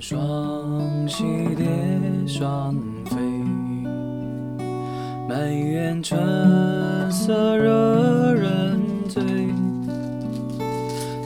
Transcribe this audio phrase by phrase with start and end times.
[0.00, 1.66] 双栖蝶
[2.26, 2.74] 双
[3.06, 3.16] 飞，
[5.28, 6.18] 满园春
[7.10, 9.22] 色惹人醉。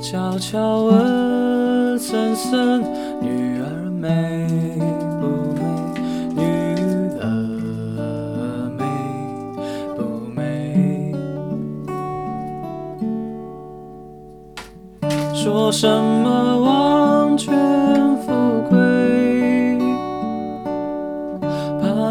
[0.01, 2.83] 悄悄问森森，
[3.21, 4.47] 女儿美
[5.21, 5.61] 不美？
[6.35, 6.43] 女
[7.21, 7.25] 儿
[8.79, 8.81] 美
[9.97, 10.01] 不
[10.35, 10.41] 美？
[15.35, 17.55] 说什么王权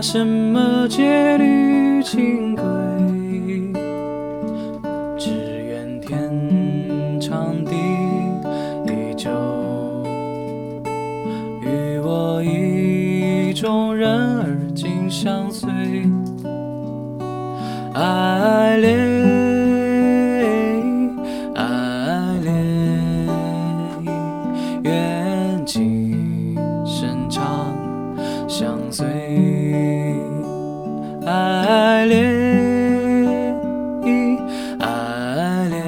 [0.01, 2.63] 什么戒律清规
[5.15, 5.29] 只
[5.69, 7.75] 愿天长地
[9.15, 9.29] 久
[11.61, 14.09] 与我意中人
[14.39, 15.69] 儿紧相随。
[17.93, 19.30] 爱恋
[28.71, 29.05] 相随，
[31.25, 33.59] 爱恋，
[34.79, 35.83] 爱恋，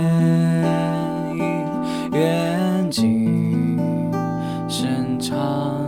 [2.12, 3.80] 愿情
[4.68, 5.83] 深长。